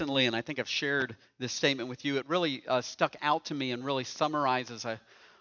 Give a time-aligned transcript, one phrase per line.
[0.00, 2.16] recently, and I think I've shared this statement with you.
[2.16, 4.96] It really uh, stuck out to me and really summarizes uh,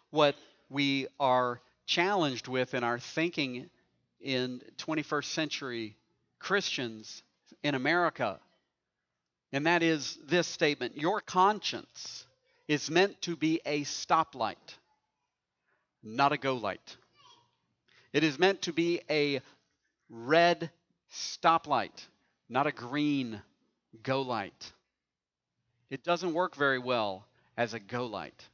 [0.09, 0.35] what
[0.69, 3.69] we are challenged with in our thinking
[4.19, 5.95] in 21st century
[6.39, 7.23] Christians
[7.63, 8.37] in America.
[9.53, 12.25] And that is this statement Your conscience
[12.67, 14.57] is meant to be a stoplight,
[16.03, 16.97] not a go light.
[18.11, 19.39] It is meant to be a
[20.09, 20.69] red
[21.09, 22.05] stoplight,
[22.49, 23.41] not a green
[24.03, 24.71] go light.
[25.89, 27.25] It doesn't work very well
[27.57, 28.47] as a go light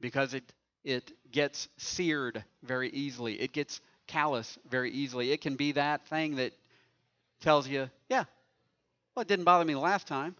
[0.00, 0.44] because it,
[0.84, 3.40] it gets seared very easily.
[3.40, 5.32] It gets callous very easily.
[5.32, 6.52] It can be that thing that
[7.40, 8.24] tells you, yeah,
[9.14, 10.34] well, it didn't bother me the last time,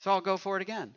[0.00, 0.94] so I'll go for it again.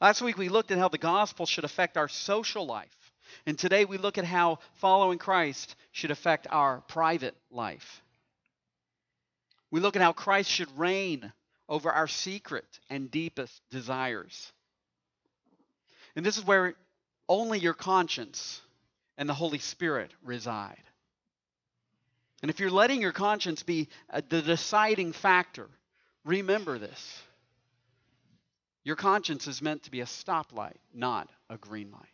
[0.00, 3.12] Last week we looked at how the gospel should affect our social life.
[3.46, 8.02] And today we look at how following Christ should affect our private life.
[9.70, 11.32] We look at how Christ should reign
[11.68, 14.52] over our secret and deepest desires.
[16.16, 16.74] And this is where
[17.28, 18.60] only your conscience
[19.16, 20.82] and the Holy Spirit reside.
[22.42, 25.68] And if you're letting your conscience be uh, the deciding factor,
[26.24, 27.22] remember this.
[28.82, 32.06] Your conscience is meant to be a stoplight, not a green light.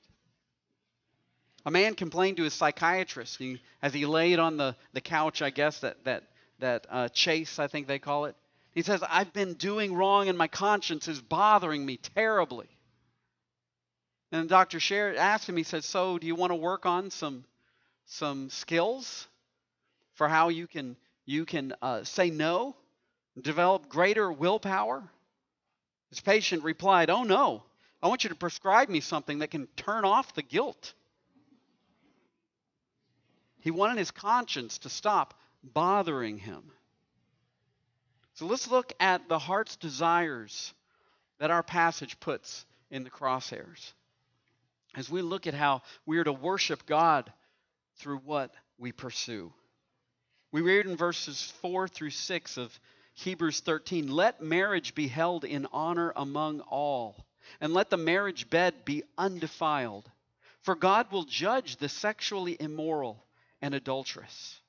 [1.64, 3.40] A man complained to his psychiatrist
[3.82, 6.24] as he laid on the, the couch, I guess, that, that,
[6.58, 8.36] that uh, chase, I think they call it.
[8.72, 12.68] He says, I've been doing wrong and my conscience is bothering me terribly.
[14.32, 17.44] And doctor shared, asked him, he said, So, do you want to work on some,
[18.06, 19.26] some skills
[20.14, 22.76] for how you can, you can uh, say no,
[23.40, 25.02] develop greater willpower?
[26.10, 27.62] His patient replied, Oh, no.
[28.02, 30.92] I want you to prescribe me something that can turn off the guilt.
[33.60, 35.34] He wanted his conscience to stop
[35.72, 36.62] bothering him.
[38.34, 40.74] So let's look at the heart's desires
[41.38, 43.92] that our passage puts in the crosshairs.
[44.94, 47.32] As we look at how we are to worship God
[47.96, 49.52] through what we pursue.
[50.52, 52.78] We read in verses 4 through 6 of
[53.14, 57.26] Hebrews 13 Let marriage be held in honor among all,
[57.60, 60.10] and let the marriage bed be undefiled.
[60.60, 63.24] For God will judge the sexually immoral
[63.62, 64.60] and adulteress.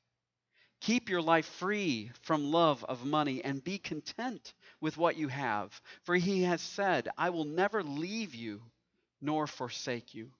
[0.81, 5.81] Keep your life free from love of money and be content with what you have.
[6.03, 8.61] For he has said, I will never leave you
[9.19, 10.31] nor forsake you.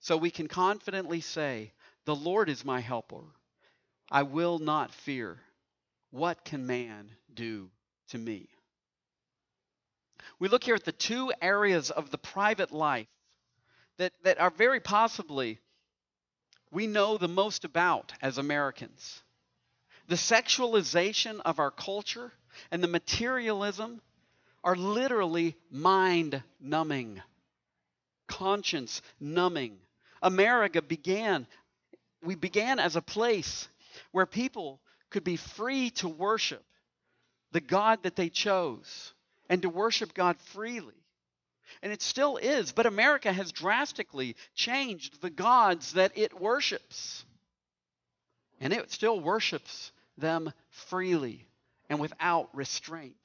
[0.00, 1.72] So we can confidently say,
[2.04, 3.24] The Lord is my helper.
[4.10, 5.40] I will not fear.
[6.10, 7.70] What can man do
[8.08, 8.48] to me?
[10.38, 13.08] We look here at the two areas of the private life
[13.96, 15.58] that, that are very possibly
[16.70, 19.22] we know the most about as Americans.
[20.08, 22.32] The sexualization of our culture
[22.70, 24.00] and the materialism
[24.64, 27.22] are literally mind numbing,
[28.26, 29.78] conscience numbing.
[30.22, 31.46] America began,
[32.22, 33.68] we began as a place
[34.12, 34.80] where people
[35.10, 36.64] could be free to worship
[37.52, 39.12] the God that they chose
[39.50, 40.94] and to worship God freely.
[41.82, 47.26] And it still is, but America has drastically changed the gods that it worships.
[48.58, 51.46] And it still worships them freely
[51.88, 53.16] and without restraint.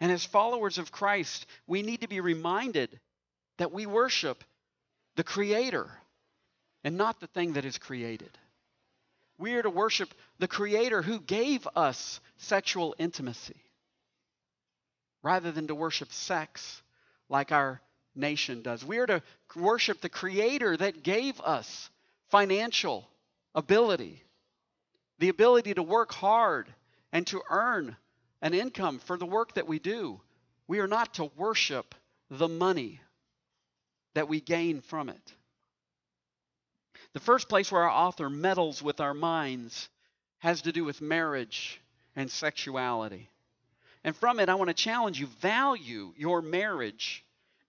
[0.00, 3.00] And as followers of Christ, we need to be reminded
[3.56, 4.44] that we worship
[5.16, 5.88] the Creator
[6.84, 8.30] and not the thing that is created.
[9.38, 13.60] We are to worship the Creator who gave us sexual intimacy
[15.22, 16.82] rather than to worship sex
[17.28, 17.80] like our
[18.14, 18.84] nation does.
[18.84, 19.22] We are to
[19.54, 21.90] worship the Creator that gave us
[22.30, 23.08] financial
[23.54, 24.22] ability,
[25.18, 26.72] the ability to work hard
[27.12, 27.96] and to earn
[28.42, 30.20] an income for the work that we do.
[30.68, 31.94] We are not to worship
[32.30, 33.00] the money
[34.14, 35.32] that we gain from it.
[37.12, 39.88] The first place where our author meddles with our minds
[40.38, 41.80] has to do with marriage
[42.14, 43.28] and sexuality.
[44.04, 47.24] And from it, I want to challenge you value your marriage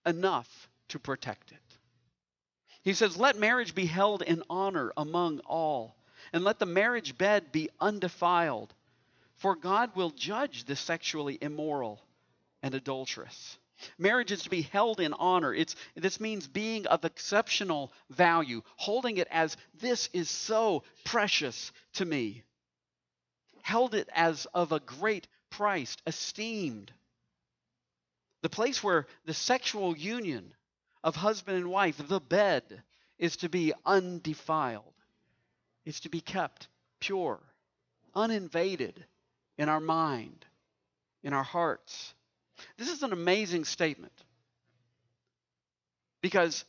[0.06, 1.58] enough to protect it.
[2.82, 5.96] He says, Let marriage be held in honor among all,
[6.32, 8.74] and let the marriage bed be undefiled,
[9.36, 12.00] for God will judge the sexually immoral
[12.62, 13.58] and adulterous.
[13.96, 15.54] Marriage is to be held in honor.
[15.54, 22.04] It's, this means being of exceptional value, holding it as this is so precious to
[22.04, 22.42] me.
[23.62, 26.92] Held it as of a great price, esteemed.
[28.42, 30.54] The place where the sexual union
[31.04, 32.82] of husband and wife, the bed,
[33.18, 34.94] is to be undefiled,
[35.88, 36.68] is to be kept
[37.00, 37.40] pure,
[38.14, 38.92] uninvaded,
[39.56, 40.44] in our mind,
[41.22, 42.12] in our hearts.
[42.76, 44.12] This is an amazing statement.
[46.20, 46.66] Because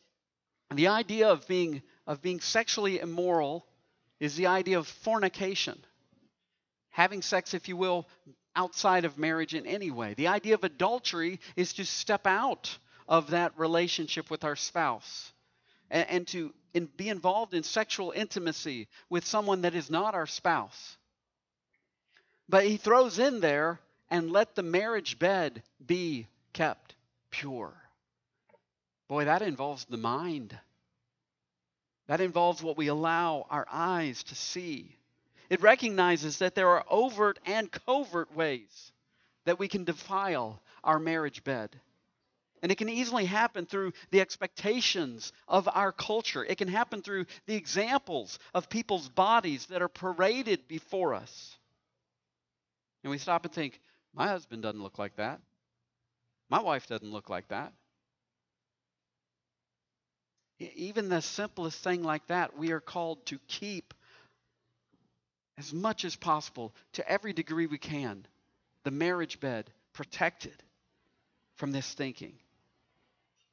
[0.74, 3.66] the idea of being of being sexually immoral
[4.22, 5.78] is the idea of fornication.
[6.92, 8.08] Having sex, if you will,
[8.56, 10.14] outside of marriage in any way.
[10.14, 12.78] The idea of adultery is to step out
[13.08, 15.34] of that relationship with our spouse
[15.90, 16.54] and, and to
[16.96, 20.98] be involved in sexual intimacy with someone that is not our spouse.
[22.48, 26.96] But he throws in there and let the marriage bed be kept
[27.30, 27.74] pure.
[29.08, 30.58] Boy, that involves the mind.
[32.08, 34.96] That involves what we allow our eyes to see.
[35.50, 38.92] It recognizes that there are overt and covert ways
[39.46, 41.70] that we can defile our marriage bed.
[42.62, 46.44] And it can easily happen through the expectations of our culture.
[46.44, 51.58] It can happen through the examples of people's bodies that are paraded before us.
[53.04, 53.80] And we stop and think,
[54.14, 55.40] my husband doesn't look like that.
[56.50, 57.72] My wife doesn't look like that.
[60.60, 63.94] Even the simplest thing like that, we are called to keep
[65.58, 68.26] as much as possible, to every degree we can,
[68.84, 70.64] the marriage bed protected
[71.56, 72.34] from this thinking.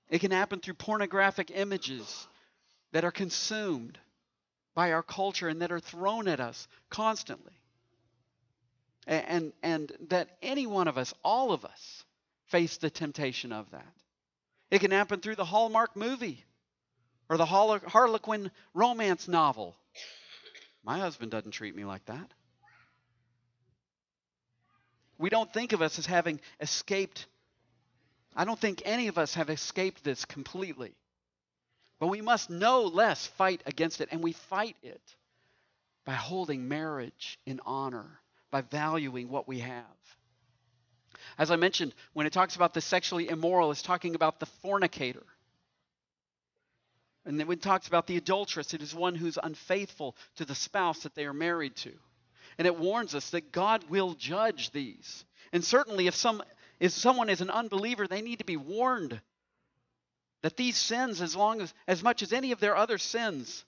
[0.08, 2.26] It can happen through pornographic images
[2.92, 3.98] that are consumed
[4.74, 7.52] by our culture and that are thrown at us constantly.
[9.06, 12.04] And, and, that any one of us, all of us,
[12.46, 13.94] face the temptation of that.
[14.70, 16.44] It can happen through the Hallmark movie
[17.28, 19.76] or the Harlequin romance novel.
[20.84, 22.32] My husband doesn't treat me like that.
[25.18, 27.26] We don't think of us as having escaped
[28.36, 30.94] I don't think any of us have escaped this completely.
[31.98, 35.00] But we must no less fight against it, and we fight it
[36.04, 39.84] by holding marriage in honor, by valuing what we have.
[41.38, 45.24] As I mentioned, when it talks about the sexually immoral, it's talking about the fornicator.
[47.24, 50.54] And then when it talks about the adulteress, it is one who's unfaithful to the
[50.54, 51.92] spouse that they are married to.
[52.58, 55.24] And it warns us that God will judge these.
[55.52, 56.42] And certainly, if some
[56.80, 59.20] if someone is an unbeliever, they need to be warned
[60.42, 63.64] that these sins, as long as as much as any of their other sins,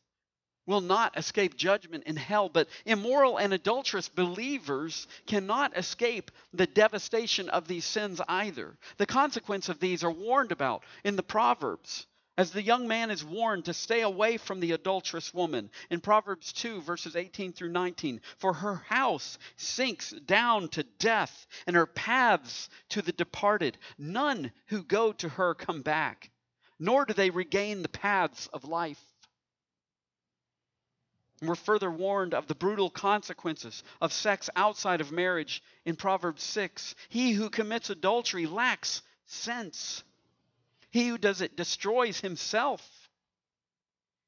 [0.66, 2.49] will not escape judgment in hell.
[2.49, 8.76] But immoral and adulterous believers cannot escape the devastation of these sins either.
[8.99, 12.06] The consequence of these are warned about in the Proverbs.
[12.38, 16.52] As the young man is warned to stay away from the adulterous woman in Proverbs
[16.52, 18.20] 2, verses 18 through 19.
[18.37, 23.76] For her house sinks down to death, and her paths to the departed.
[23.99, 26.31] None who go to her come back,
[26.79, 29.02] nor do they regain the paths of life.
[31.43, 36.94] We're further warned of the brutal consequences of sex outside of marriage in Proverbs 6.
[37.08, 40.05] He who commits adultery lacks sense
[40.90, 42.87] he who does it destroys himself.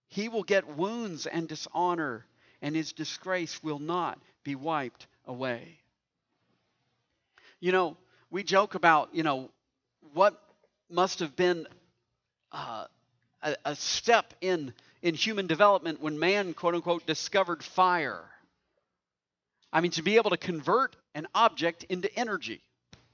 [0.08, 2.26] He will get wounds and dishonor,
[2.60, 5.78] and his disgrace will not be wiped away.
[7.60, 7.96] You know,
[8.30, 9.50] we joke about, you know,
[10.12, 10.40] what
[10.90, 11.66] must have been
[12.52, 12.86] uh,
[13.42, 14.72] a, a step in,
[15.02, 18.24] in human development when man, quote unquote, discovered fire.
[19.72, 22.60] I mean, to be able to convert an object into energy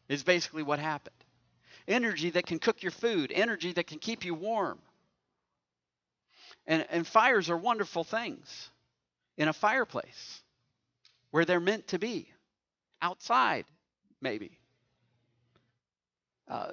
[0.08, 1.25] is basically what happened
[1.88, 4.78] energy that can cook your food, energy that can keep you warm.
[6.66, 8.71] And, and fires are wonderful things
[9.37, 10.43] in a fireplace
[11.31, 12.28] where they're meant to be,
[13.00, 13.66] outside,
[14.21, 14.59] maybe.
[16.49, 16.73] Uh,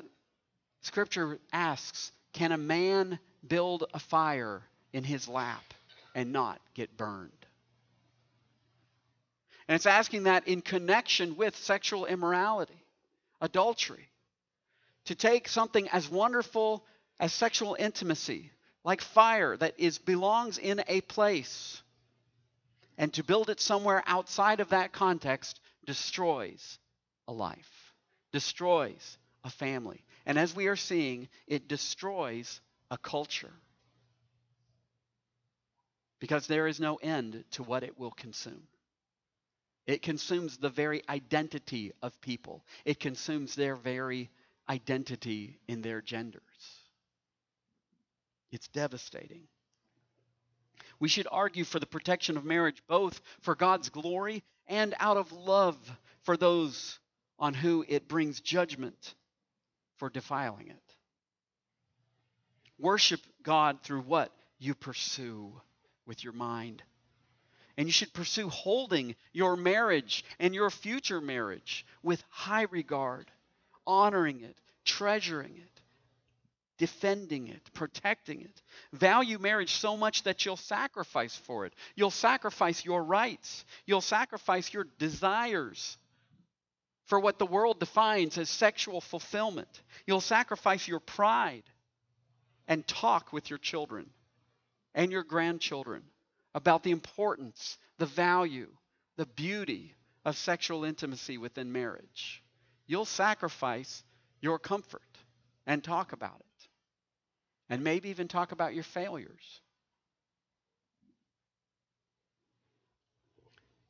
[0.81, 5.63] scripture asks Can a man build a fire in his lap
[6.15, 7.31] and not get burned?
[9.67, 12.83] And it's asking that in connection with sexual immorality,
[13.41, 14.09] adultery
[15.05, 16.85] to take something as wonderful
[17.19, 18.51] as sexual intimacy,
[18.83, 21.81] like fire that is belongs in a place,
[22.97, 26.79] and to build it somewhere outside of that context destroys
[27.27, 27.93] a life,
[28.31, 30.03] destroys a family.
[30.25, 33.51] And as we are seeing, it destroys a culture.
[36.19, 38.63] Because there is no end to what it will consume.
[39.85, 42.63] It consumes the very identity of people.
[42.85, 44.29] It consumes their very
[44.69, 46.41] identity in their genders.
[48.51, 49.43] It's devastating.
[50.99, 55.31] We should argue for the protection of marriage both for God's glory and out of
[55.31, 55.77] love
[56.21, 56.99] for those
[57.39, 59.15] on who it brings judgment
[59.97, 60.95] for defiling it.
[62.79, 65.53] Worship God through what you pursue
[66.05, 66.83] with your mind.
[67.77, 73.31] And you should pursue holding your marriage and your future marriage with high regard,
[73.85, 75.81] honoring it, treasuring it,
[76.77, 78.61] defending it, protecting it.
[78.91, 81.73] Value marriage so much that you'll sacrifice for it.
[81.95, 85.97] You'll sacrifice your rights, you'll sacrifice your desires
[87.05, 89.81] for what the world defines as sexual fulfillment.
[90.05, 91.63] You'll sacrifice your pride
[92.67, 94.09] and talk with your children
[94.95, 96.03] and your grandchildren
[96.55, 98.69] about the importance, the value,
[99.17, 102.42] the beauty of sexual intimacy within marriage.
[102.87, 104.03] You'll sacrifice
[104.41, 105.01] your comfort
[105.65, 106.67] and talk about it.
[107.69, 109.61] And maybe even talk about your failures.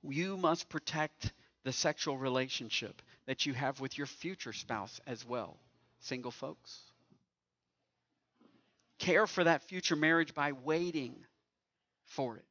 [0.04, 1.34] You must protect
[1.64, 5.58] the sexual relationship that you have with your future spouse as well,
[6.02, 6.78] single folks.
[9.00, 11.16] Care for that future marriage by waiting
[12.06, 12.46] for it.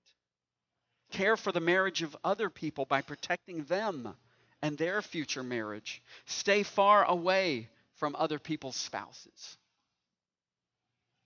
[1.11, 4.14] Care for the marriage of other people by protecting them
[4.62, 6.02] and their future marriage.
[6.26, 9.59] Stay far away from other people's spouses.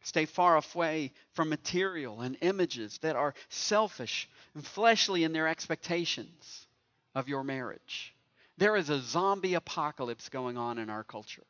[0.02, 6.66] Stay far away from material and images that are selfish and fleshly in their expectations
[7.14, 8.14] of your marriage.
[8.57, 11.45] There is a zombie apocalypse going on in our culture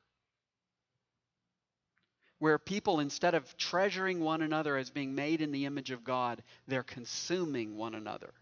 [2.39, 6.43] where people, instead of treasuring one another as being made in the image of God,
[6.67, 8.33] they're consuming one another.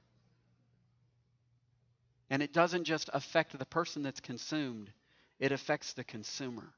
[2.35, 4.91] And it doesn't just affect the person that's consumed,
[5.39, 6.69] it affects the consumer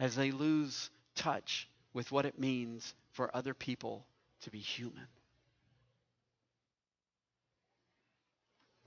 [0.00, 4.04] as they lose touch with what it means for other people
[4.40, 5.06] to be human.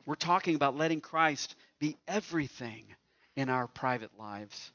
[0.06, 2.84] We're talking about letting Christ be everything
[3.38, 4.74] in our private lives.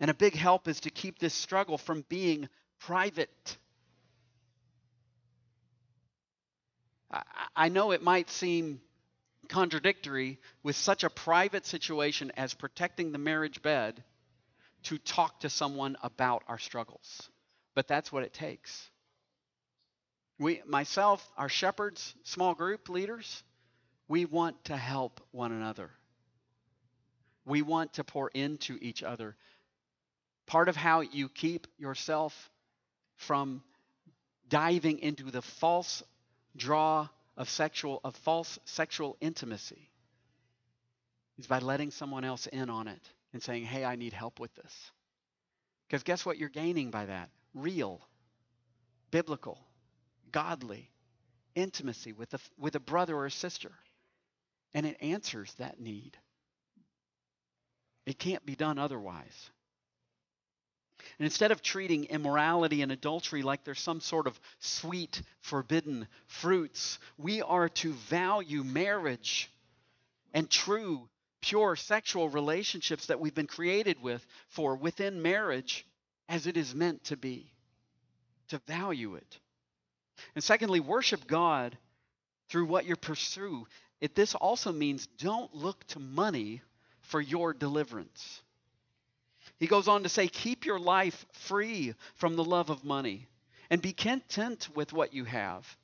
[0.00, 2.48] And a big help is to keep this struggle from being
[2.78, 3.58] private.
[7.54, 8.80] I know it might seem
[9.50, 14.02] contradictory with such a private situation as protecting the marriage bed
[14.84, 17.28] to talk to someone about our struggles.
[17.74, 18.88] But that's what it takes.
[20.38, 23.42] We, myself, our shepherds, small group leaders,
[24.08, 25.90] we want to help one another.
[27.44, 29.36] We want to pour into each other.
[30.46, 32.50] Part of how you keep yourself
[33.16, 33.62] from
[34.48, 36.02] diving into the false
[36.56, 39.90] draw of sexual of false sexual intimacy
[41.38, 44.54] is by letting someone else in on it and saying, "Hey, I need help with
[44.54, 44.92] this."
[45.86, 47.30] Because guess what you're gaining by that?
[47.52, 48.00] Real,
[49.10, 49.58] biblical,
[50.30, 50.90] godly
[51.54, 53.72] intimacy with a, with a brother or a sister.
[54.72, 56.16] And it answers that need.
[58.06, 59.50] It can't be done otherwise.
[61.18, 66.98] And instead of treating immorality and adultery like they're some sort of sweet, forbidden fruits,
[67.18, 69.50] we are to value marriage
[70.32, 71.08] and true,
[71.40, 75.86] pure sexual relationships that we've been created with for within marriage
[76.28, 77.52] as it is meant to be.
[78.48, 79.38] To value it.
[80.34, 81.76] And secondly, worship God
[82.48, 83.66] through what you pursue.
[84.00, 86.62] It, this also means don't look to money
[87.02, 88.42] for your deliverance.
[89.60, 93.28] He goes on to say, Keep your life free from the love of money
[93.68, 95.76] and be content with what you have.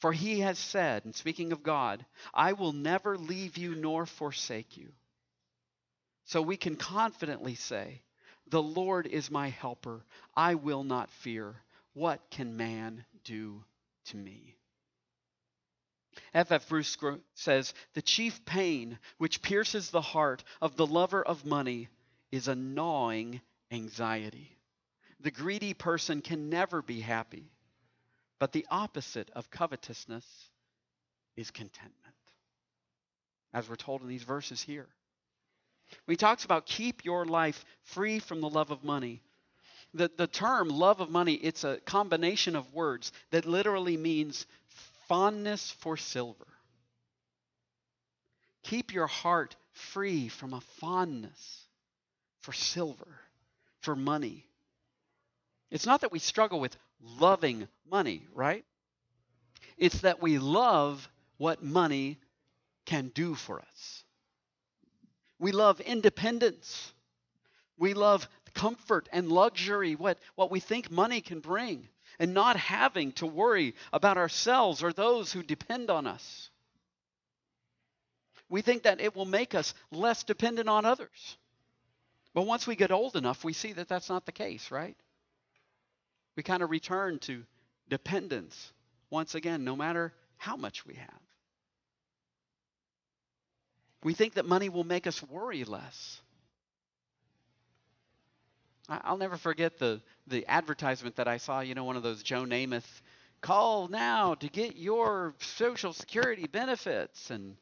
[0.00, 4.76] For he has said, and speaking of God, I will never leave you nor forsake
[4.76, 4.92] you.
[6.24, 8.02] So we can confidently say,
[8.48, 10.04] The Lord is my helper.
[10.36, 11.62] I will not fear.
[11.94, 13.64] What can man do
[14.06, 14.56] to me?
[16.34, 16.50] F.
[16.50, 16.68] F.
[16.68, 16.96] Bruce
[17.34, 21.88] says, The chief pain which pierces the heart of the lover of money
[22.36, 23.40] is a gnawing
[23.72, 24.56] anxiety.
[25.20, 27.50] The greedy person can never be happy,
[28.38, 30.24] but the opposite of covetousness
[31.36, 31.94] is contentment.
[33.52, 34.86] As we're told in these verses here.
[36.04, 39.22] When he talks about keep your life free from the love of money,
[39.94, 44.46] the, the term love of money, it's a combination of words that literally means
[45.08, 46.46] fondness for silver.
[48.64, 51.65] Keep your heart free from a fondness
[52.46, 53.08] for silver,
[53.80, 54.46] for money.
[55.72, 56.76] It's not that we struggle with
[57.18, 58.64] loving money, right?
[59.76, 62.18] It's that we love what money
[62.84, 64.04] can do for us.
[65.40, 66.92] We love independence.
[67.78, 71.88] We love comfort and luxury, what, what we think money can bring,
[72.20, 76.48] and not having to worry about ourselves or those who depend on us.
[78.48, 81.38] We think that it will make us less dependent on others.
[82.36, 84.94] But once we get old enough, we see that that's not the case, right?
[86.36, 87.42] We kind of return to
[87.88, 88.74] dependence
[89.08, 91.20] once again, no matter how much we have.
[94.04, 96.20] We think that money will make us worry less.
[98.86, 102.44] I'll never forget the, the advertisement that I saw, you know, one of those Joe
[102.44, 103.00] Namath
[103.40, 107.56] call now to get your social security benefits and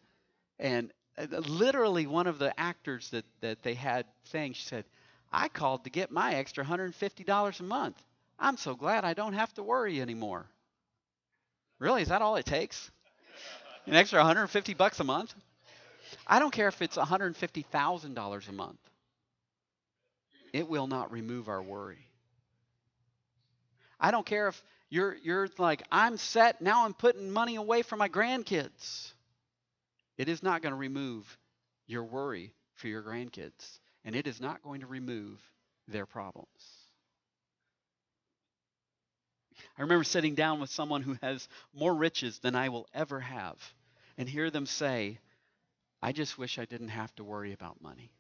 [0.58, 4.85] and Uh, literally one of the actors that, that they had saying she said
[5.33, 8.02] i called to get my extra $150 a month.
[8.38, 10.47] I'm so glad i don't have to worry anymore.
[11.78, 12.02] Really?
[12.02, 12.90] Is that all it takes?
[13.87, 15.35] An extra 150 bucks a month?
[16.26, 18.78] I don't care if it's $150000 a month.
[20.52, 22.06] It will not remove our worry.
[24.00, 27.97] I don't care if you're, you're like, I'm set, now I'm putting money away for
[27.97, 29.13] my grandkids.
[30.16, 31.38] It is not going to remove
[31.87, 35.40] your worry for your grandkids, and it is not going to remove
[35.88, 36.49] their problems.
[39.78, 43.56] I remember sitting down with someone who has more riches than I will ever have
[44.16, 45.18] and hear them say,
[46.02, 48.11] I just wish I didn't have to worry about money.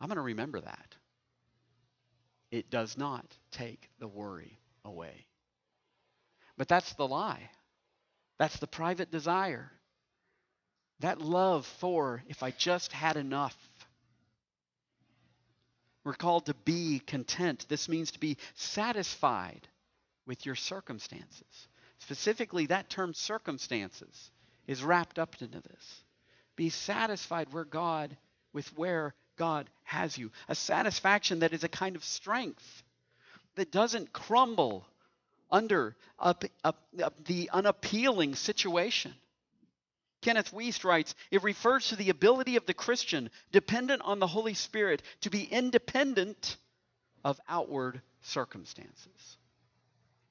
[0.00, 0.96] I'm going to remember that
[2.50, 5.26] it does not take the worry away.
[6.56, 7.50] But that's the lie.
[8.40, 9.70] That's the private desire.
[11.00, 13.54] That love for, if I just had enough.
[16.04, 17.66] We're called to be content.
[17.68, 19.68] This means to be satisfied
[20.26, 21.68] with your circumstances.
[21.98, 24.30] Specifically, that term circumstances
[24.66, 26.02] is wrapped up into this.
[26.56, 28.16] Be satisfied where God,
[28.54, 30.30] with where God has you.
[30.48, 32.82] A satisfaction that is a kind of strength
[33.56, 34.86] that doesn't crumble
[35.50, 35.96] under
[37.26, 39.14] the unappealing situation.
[40.22, 44.52] Kenneth Wuest writes, it refers to the ability of the Christian, dependent on the Holy
[44.52, 46.58] Spirit, to be independent
[47.24, 49.38] of outward circumstances.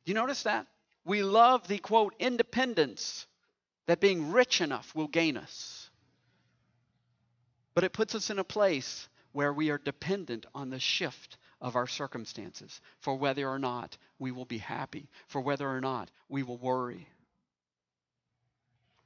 [0.05, 0.67] Do you notice that?
[1.05, 3.25] We love the quote, independence
[3.88, 5.89] that being rich enough will gain us.
[7.73, 11.76] But it puts us in a place where we are dependent on the shift of
[11.76, 16.43] our circumstances for whether or not we will be happy, for whether or not we
[16.43, 17.08] will worry.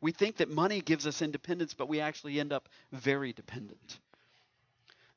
[0.02, 4.00] We think that money gives us independence, but we actually end up very dependent.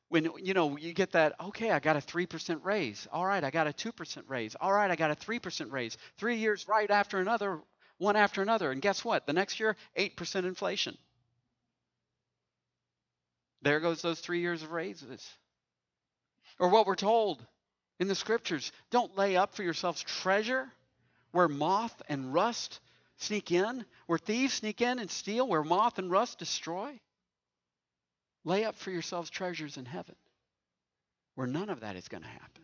[0.09, 3.07] When you know you get that, okay, I got a 3% raise.
[3.11, 4.55] All right, I got a 2% raise.
[4.55, 5.97] All right, I got a 3% raise.
[6.17, 7.59] 3 years right after another,
[7.97, 8.71] one after another.
[8.71, 9.27] And guess what?
[9.27, 10.97] The next year, 8% inflation.
[13.61, 15.29] There goes those three years of raises.
[16.59, 17.45] Or what we're told
[17.99, 20.71] in the scriptures don't lay up for yourselves treasure
[21.31, 22.79] where moth and rust
[23.17, 26.99] sneak in, where thieves sneak in and steal, where moth and rust destroy.
[28.43, 30.15] Lay up for yourselves treasures in heaven
[31.37, 32.63] where none of that is going to happen.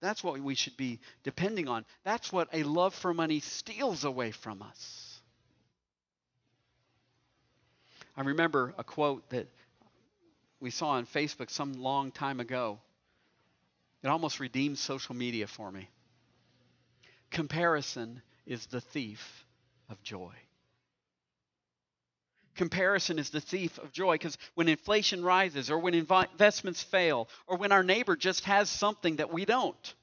[0.00, 1.84] That's what we should be depending on.
[2.02, 5.20] That's what a love for money steals away from us.
[8.16, 9.48] I remember a quote that
[10.60, 12.78] we saw on Facebook some long time ago.
[14.02, 15.88] It almost redeemed social media for me.
[17.30, 19.44] Comparison is the thief
[19.88, 20.32] of joy.
[22.54, 27.56] Comparison is the thief of joy because when inflation rises, or when investments fail, or
[27.56, 29.94] when our neighbor just has something that we don't,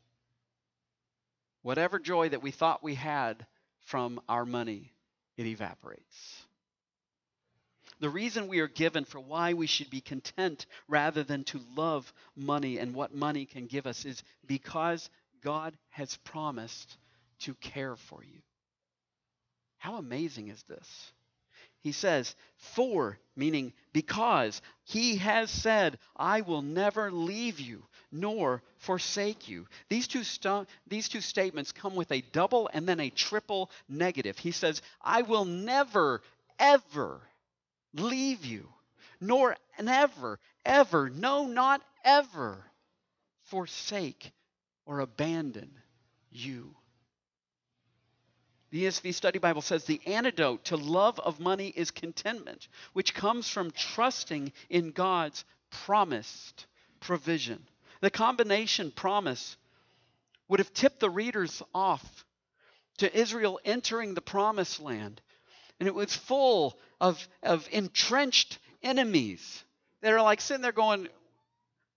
[1.62, 3.46] whatever joy that we thought we had
[3.86, 4.92] from our money,
[5.38, 6.41] it evaporates
[8.02, 12.12] the reason we are given for why we should be content rather than to love
[12.36, 15.10] money and what money can give us is because
[15.44, 16.98] God has promised
[17.42, 18.42] to care for you.
[19.78, 21.12] How amazing is this?
[21.82, 29.48] He says, For, meaning because, he has said, I will never leave you nor forsake
[29.48, 29.68] you.
[29.90, 34.38] These two, stu- these two statements come with a double and then a triple negative.
[34.38, 36.22] He says, I will never,
[36.60, 37.22] ever
[37.94, 38.68] leave you,
[39.20, 42.64] nor never, ever, no, not ever
[43.44, 44.32] forsake
[44.86, 45.72] or abandon
[46.32, 46.76] you.
[48.72, 53.50] The ESV Study Bible says the antidote to love of money is contentment, which comes
[53.50, 56.68] from trusting in God's promised
[57.02, 57.68] provision.
[58.00, 59.58] The combination promise
[60.48, 62.26] would have tipped the readers off
[62.98, 65.22] to Israel entering the promised land
[65.82, 69.64] and it was full of, of entrenched enemies
[70.02, 71.08] that are like sitting there going,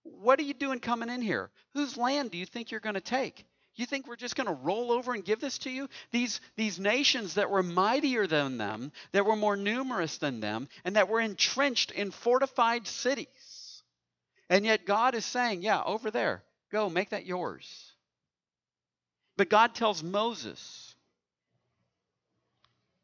[0.05, 1.51] What are you doing coming in here?
[1.75, 3.45] Whose land do you think you're going to take?
[3.75, 5.91] You think we're just going to roll over and give this to you?
[6.13, 10.97] These, these nations that were mightier than them, that were more numerous than them, and
[10.97, 13.83] that were entrenched in fortified cities.
[14.49, 16.43] And yet God is saying, Yeah, over there,
[16.73, 17.93] go, make that yours.
[19.37, 20.84] But God tells Moses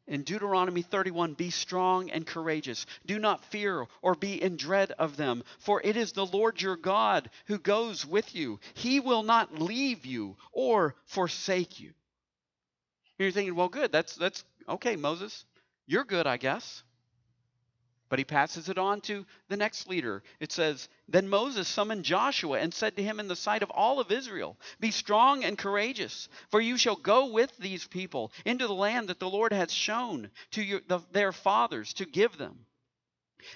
[0.07, 2.85] in Deuteronomy 31 Be strong and courageous.
[3.05, 6.75] Do not fear or be in dread of them, for it is the Lord your
[6.75, 8.59] God who goes with you.
[8.73, 11.93] He will not leave you or forsake you.
[13.19, 13.91] And you're thinking, well, good.
[13.91, 15.45] That's, that's okay, Moses.
[15.85, 16.83] You're good, I guess.
[18.11, 20.21] But he passes it on to the next leader.
[20.41, 24.01] It says, Then Moses summoned Joshua and said to him in the sight of all
[24.01, 28.73] of Israel, Be strong and courageous, for you shall go with these people into the
[28.73, 32.65] land that the Lord has shown to your, the, their fathers to give them.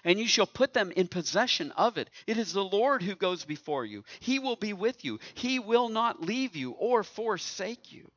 [0.06, 2.10] And you shall put them in possession of it.
[2.26, 4.06] It is the Lord who goes before you.
[4.22, 5.20] He will be with you.
[5.34, 8.10] He will not leave you or forsake you.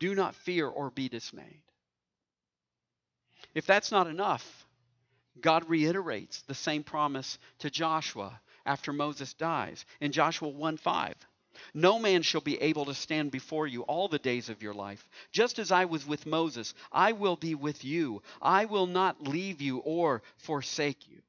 [0.00, 1.62] Do not fear or be dismayed.
[3.54, 4.61] If that's not enough,
[5.40, 11.14] God reiterates the same promise to Joshua after Moses dies in Joshua 1 5.
[11.74, 15.06] No man shall be able to stand before you all the days of your life.
[15.32, 18.22] Just as I was with Moses, I will be with you.
[18.40, 21.22] I will not leave you or forsake you.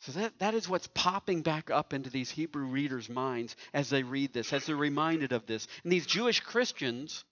[0.00, 4.02] So that, that is what's popping back up into these Hebrew readers' minds as they
[4.02, 5.66] read this, as they're reminded of this.
[5.82, 7.24] And these Jewish Christians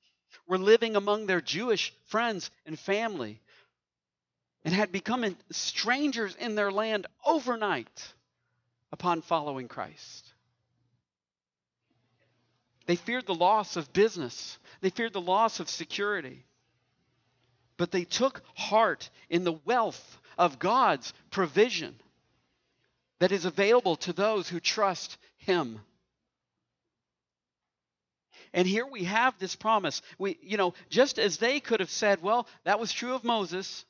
[0.47, 3.41] were living among their Jewish friends and family
[4.65, 8.15] and had become strangers in their land overnight
[8.93, 10.33] upon following Christ.
[12.87, 16.45] They feared the loss of business, they feared the loss of security.
[17.77, 21.95] But they took heart in the wealth of God's provision
[23.19, 25.81] that is available to those who trust Him.
[28.52, 30.02] And here we have this promise.
[30.18, 33.85] We, you know, just as they could have said, well, that was true of Moses,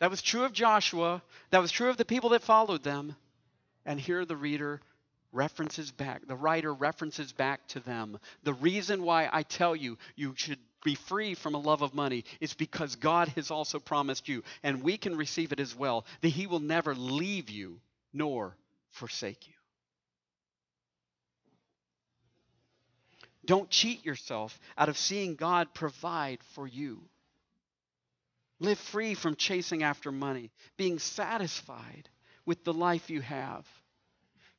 [0.00, 3.14] that was true of Joshua, that was true of the people that followed them.
[3.84, 4.80] And here the reader
[5.32, 8.18] references back, the writer references back to them.
[8.42, 12.24] The reason why I tell you you should be free from a love of money
[12.40, 16.28] is because God has also promised you, and we can receive it as well, that
[16.28, 17.80] He will never leave you
[18.12, 18.56] nor
[18.90, 19.54] forsake you.
[23.44, 27.02] Don't cheat yourself out of seeing God provide for you.
[28.60, 32.08] Live free from chasing after money, being satisfied
[32.46, 33.66] with the life you have.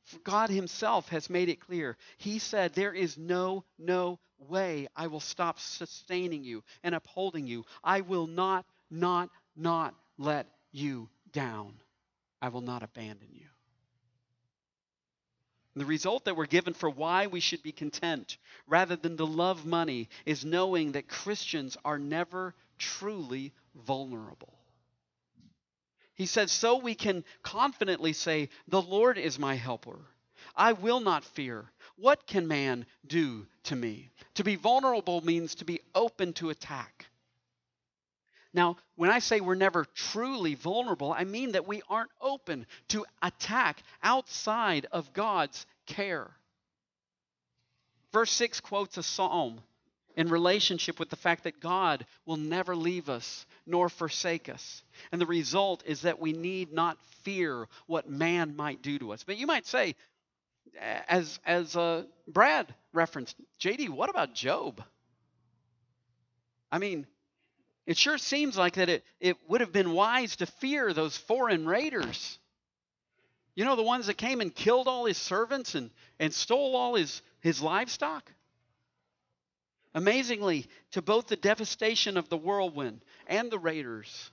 [0.03, 1.97] For God Himself has made it clear.
[2.17, 7.65] He said, There is no, no way I will stop sustaining you and upholding you.
[7.81, 11.75] I will not, not, not let you down.
[12.41, 13.47] I will not abandon you.
[15.75, 19.65] The result that we're given for why we should be content rather than to love
[19.65, 24.53] money is knowing that Christians are never truly vulnerable.
[26.13, 29.99] He says, So we can confidently say, The Lord is my helper.
[30.55, 31.71] I will not fear.
[31.95, 34.11] What can man do to me?
[34.35, 37.07] To be vulnerable means to be open to attack.
[38.53, 43.05] Now, when I say we're never truly vulnerable, I mean that we aren't open to
[43.21, 46.29] attack outside of God's care.
[48.11, 49.59] Verse 6 quotes a psalm
[50.15, 54.83] in relationship with the fact that God will never leave us nor forsake us.
[55.11, 59.23] And the result is that we need not fear what man might do to us.
[59.23, 59.95] But you might say,
[60.79, 64.83] as, as uh, Brad referenced, JD, what about Job?
[66.71, 67.07] I mean,
[67.85, 71.65] it sure seems like that it, it would have been wise to fear those foreign
[71.65, 72.39] raiders.
[73.55, 76.95] You know, the ones that came and killed all his servants and, and stole all
[76.95, 78.31] his, his livestock?
[79.93, 84.31] Amazingly, to both the devastation of the whirlwind and the raiders,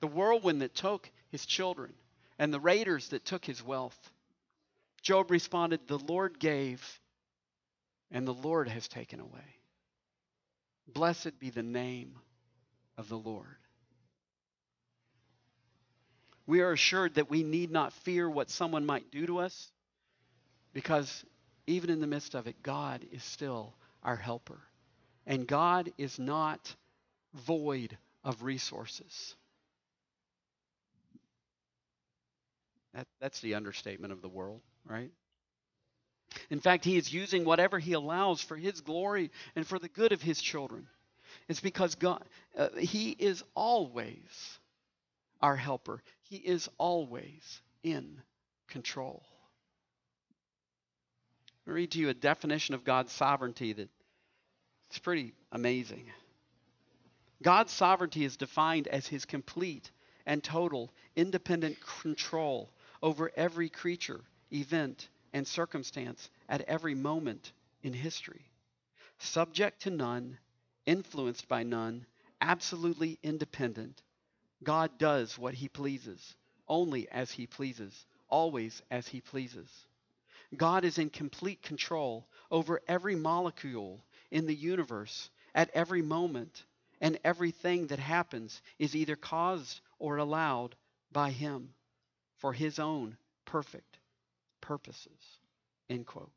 [0.00, 1.92] the whirlwind that took his children
[2.38, 4.10] and the raiders that took his wealth,
[5.00, 7.00] Job responded, The Lord gave,
[8.10, 9.56] and the Lord has taken away.
[10.86, 12.20] Blessed be the name
[12.96, 13.56] of the Lord.
[16.46, 19.70] We are assured that we need not fear what someone might do to us
[20.72, 21.24] because
[21.66, 24.60] even in the midst of it, God is still our helper.
[25.26, 26.74] And God is not
[27.34, 29.34] void of resources.
[32.94, 35.10] That, that's the understatement of the world, right?
[36.50, 40.12] In fact, he is using whatever he allows for his glory and for the good
[40.12, 40.88] of his children.
[41.48, 42.22] It's because God,
[42.56, 44.58] uh, He is always
[45.40, 46.02] our helper.
[46.22, 48.20] He is always in
[48.68, 49.22] control.
[51.66, 53.88] I'll read to you a definition of God's sovereignty that
[54.88, 56.04] it's pretty amazing.
[57.42, 59.90] God's sovereignty is defined as his complete
[60.26, 62.70] and total independent control
[63.02, 64.20] over every creature,
[64.52, 67.52] event, and circumstance at every moment
[67.82, 68.44] in history.
[69.18, 70.38] Subject to none,
[70.86, 72.06] influenced by none,
[72.40, 74.02] absolutely independent,
[74.62, 76.34] God does what he pleases,
[76.68, 79.68] only as he pleases, always as he pleases.
[80.56, 86.64] God is in complete control over every molecule in the universe at every moment,
[87.00, 90.76] and everything that happens is either caused or allowed
[91.10, 91.74] by him
[92.36, 93.98] for his own perfect
[94.60, 95.38] purposes.
[95.88, 96.32] End quote.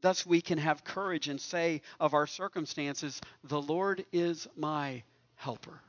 [0.00, 5.02] Thus, we can have courage and say of our circumstances, The Lord is my
[5.34, 5.80] helper.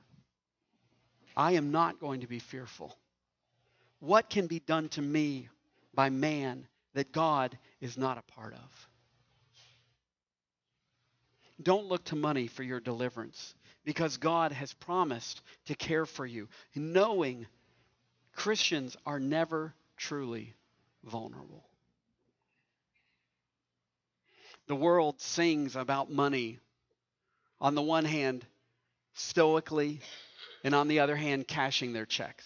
[1.35, 2.97] I am not going to be fearful.
[3.99, 5.49] What can be done to me
[5.93, 8.87] by man that God is not a part of?
[11.61, 16.47] Don't look to money for your deliverance because God has promised to care for you,
[16.75, 17.47] knowing
[18.33, 20.53] Christians are never truly
[21.03, 21.68] vulnerable.
[24.69, 26.59] The world sings about money.
[27.59, 28.45] On the one hand,
[29.15, 29.99] stoically,
[30.63, 32.45] and on the other hand, cashing their checks.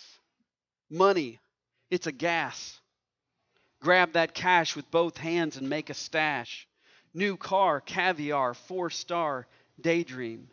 [0.89, 1.39] Money,
[1.91, 2.79] it's a gas.
[3.81, 6.65] Grab that cash with both hands and make a stash.
[7.13, 9.45] New car, caviar, four star,
[9.81, 10.47] daydream.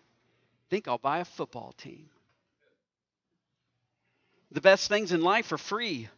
[0.70, 2.10] Think I'll buy a football team.
[4.50, 6.08] The best things in life are free.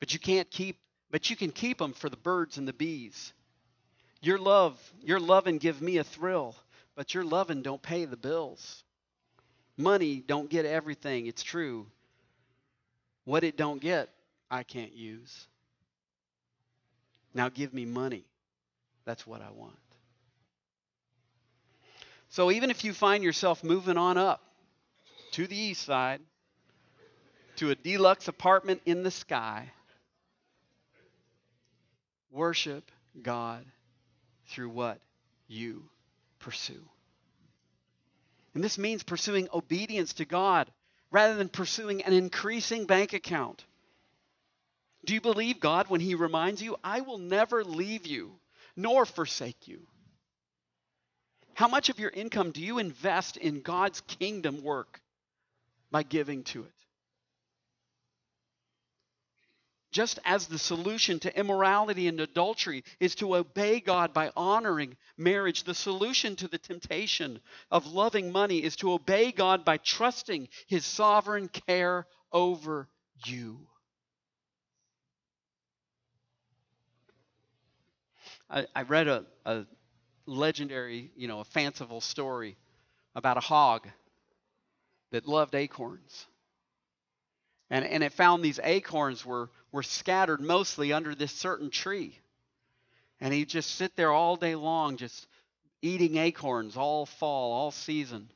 [0.00, 0.76] But you can't keep
[1.12, 3.32] but you can keep them for the birds and the bees.
[4.22, 6.54] Your love, your loving give me a thrill,
[6.94, 8.84] but your loving don't pay the bills.
[9.76, 11.86] Money don't get everything, it's true.
[13.24, 14.08] What it don't get,
[14.48, 15.48] I can't use.
[17.34, 18.24] Now give me money.
[19.04, 19.74] That's what I want.
[22.28, 24.40] So even if you find yourself moving on up
[25.32, 26.20] to the east side,
[27.56, 29.70] to a deluxe apartment in the sky,
[32.30, 33.64] worship God
[34.46, 35.00] through what
[35.48, 35.84] you
[36.38, 36.84] pursue.
[38.54, 40.70] And this means pursuing obedience to God
[41.10, 43.64] rather than pursuing an increasing bank account.
[45.04, 48.32] Do you believe God when He reminds you, I will never leave you
[48.76, 49.86] nor forsake you?
[51.54, 55.00] How much of your income do you invest in God's kingdom work
[55.90, 56.81] by giving to it?
[59.92, 65.64] Just as the solution to immorality and adultery is to obey God by honoring marriage,
[65.64, 70.86] the solution to the temptation of loving money is to obey God by trusting His
[70.86, 72.88] sovereign care over
[73.26, 73.66] you.
[78.48, 79.66] I, I read a, a
[80.26, 82.56] legendary, you know, a fanciful story
[83.14, 83.86] about a hog
[85.10, 86.26] that loved acorns.
[87.70, 92.18] And, and it found these acorns were, were scattered mostly under this certain tree.
[93.20, 95.26] And he'd just sit there all day long, just
[95.80, 98.28] eating acorns all fall, all season.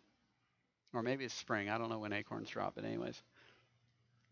[0.95, 1.69] Or maybe it's spring.
[1.69, 3.21] I don't know when acorns drop, but, anyways.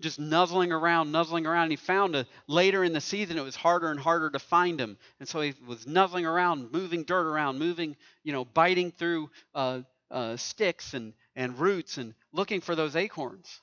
[0.00, 1.64] Just nuzzling around, nuzzling around.
[1.64, 4.80] And he found a later in the season it was harder and harder to find
[4.80, 4.96] him.
[5.20, 9.82] And so he was nuzzling around, moving dirt around, moving, you know, biting through uh,
[10.10, 13.60] uh, sticks and, and roots and looking for those acorns.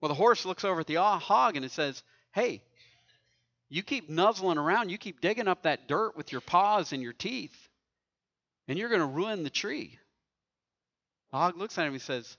[0.00, 2.02] Well, the horse looks over at the hog and it says,
[2.34, 2.64] Hey,
[3.68, 7.12] you keep nuzzling around, you keep digging up that dirt with your paws and your
[7.12, 7.56] teeth,
[8.66, 9.96] and you're going to ruin the tree.
[11.30, 12.36] The hog looks at him and says,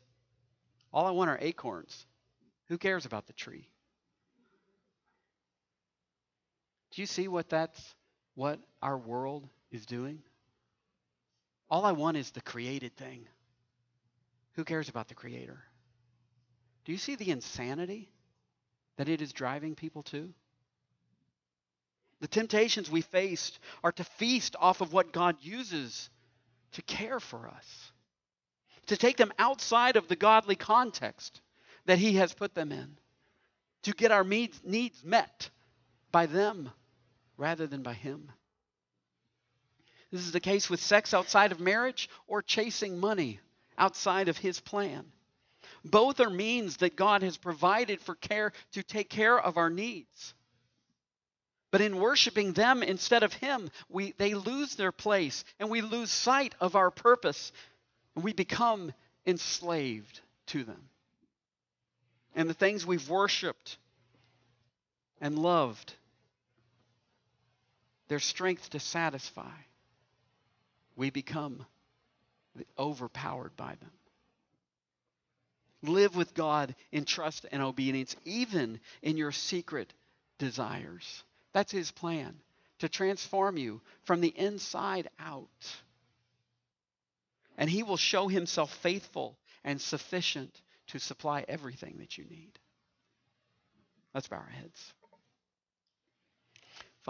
[0.91, 2.05] All I want are acorns.
[2.67, 3.69] Who cares about the tree?
[6.91, 7.95] Do you see what that's
[8.33, 10.21] what our world is doing?
[11.69, 13.25] All I want is the created thing.
[14.55, 15.63] Who cares about the creator?
[16.83, 18.09] Do you see the insanity
[18.97, 20.33] that it is driving people to?
[22.21, 26.09] The temptations we faced are to feast off of what God uses
[26.73, 27.91] to care for us,
[28.87, 31.41] to take them outside of the godly context
[31.85, 32.97] that He has put them in,
[33.83, 35.49] to get our needs, needs met
[36.11, 36.71] by them
[37.37, 38.31] rather than by Him.
[40.11, 43.39] This is the case with sex outside of marriage or chasing money
[43.77, 45.05] outside of His plan.
[45.85, 50.33] Both are means that God has provided for care to take care of our needs.
[51.69, 56.09] But in worshiping them instead of Him, we, they lose their place and we lose
[56.09, 57.51] sight of our purpose
[58.15, 58.93] and we become
[59.27, 60.89] enslaved to them.
[62.33, 63.77] And the things we've worshiped
[65.21, 65.93] and loved,
[68.07, 69.53] their strength to satisfy,
[70.95, 71.65] we become
[72.77, 73.91] overpowered by them.
[75.87, 79.93] Live with God in trust and obedience, even in your secret
[80.37, 81.23] desires.
[81.53, 82.35] That's His plan.
[82.79, 85.47] to transform you from the inside out.
[87.57, 92.51] And He will show Himself faithful and sufficient to supply everything that you need.
[94.13, 94.93] Let's bow our heads.